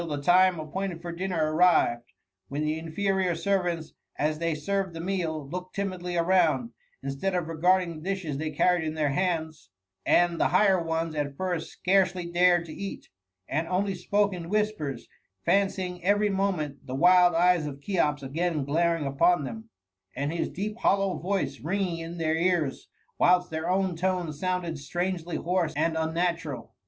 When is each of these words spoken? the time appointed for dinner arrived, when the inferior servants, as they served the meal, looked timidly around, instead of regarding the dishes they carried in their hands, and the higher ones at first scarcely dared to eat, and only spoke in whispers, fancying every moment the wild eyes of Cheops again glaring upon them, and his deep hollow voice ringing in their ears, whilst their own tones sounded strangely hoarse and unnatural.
the 0.09 0.17
time 0.17 0.59
appointed 0.59 0.99
for 0.99 1.11
dinner 1.11 1.53
arrived, 1.53 2.11
when 2.47 2.63
the 2.63 2.79
inferior 2.79 3.35
servants, 3.35 3.93
as 4.17 4.39
they 4.39 4.55
served 4.55 4.95
the 4.95 4.99
meal, 4.99 5.47
looked 5.47 5.75
timidly 5.75 6.17
around, 6.17 6.71
instead 7.03 7.35
of 7.35 7.47
regarding 7.47 7.93
the 7.97 8.01
dishes 8.09 8.39
they 8.39 8.49
carried 8.49 8.83
in 8.83 8.95
their 8.95 9.11
hands, 9.11 9.69
and 10.03 10.39
the 10.39 10.47
higher 10.47 10.81
ones 10.81 11.13
at 11.13 11.37
first 11.37 11.71
scarcely 11.71 12.25
dared 12.25 12.65
to 12.65 12.73
eat, 12.73 13.09
and 13.47 13.67
only 13.67 13.93
spoke 13.93 14.33
in 14.33 14.49
whispers, 14.49 15.07
fancying 15.45 16.03
every 16.03 16.31
moment 16.31 16.83
the 16.87 16.95
wild 16.95 17.35
eyes 17.35 17.67
of 17.67 17.79
Cheops 17.79 18.23
again 18.23 18.65
glaring 18.65 19.05
upon 19.05 19.43
them, 19.43 19.69
and 20.15 20.33
his 20.33 20.49
deep 20.49 20.77
hollow 20.79 21.19
voice 21.19 21.59
ringing 21.59 21.99
in 21.99 22.17
their 22.17 22.33
ears, 22.35 22.87
whilst 23.19 23.51
their 23.51 23.69
own 23.69 23.95
tones 23.95 24.39
sounded 24.39 24.79
strangely 24.79 25.35
hoarse 25.35 25.73
and 25.75 25.95
unnatural. 25.95 26.73